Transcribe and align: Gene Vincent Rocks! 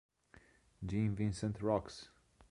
Gene 0.83 1.13
Vincent 1.13 1.61
Rocks! 1.61 2.09